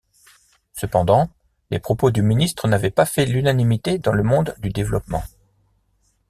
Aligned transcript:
Cependant, 0.73 1.29
les 1.69 1.77
propos 1.77 2.09
du 2.09 2.23
ministre 2.23 2.67
n’avaient 2.67 2.89
pas 2.89 3.05
fait 3.05 3.27
l’unanimité 3.27 3.99
dans 3.99 4.13
le 4.13 4.23
monde 4.23 4.55
du 4.57 4.69
développement. 4.69 5.21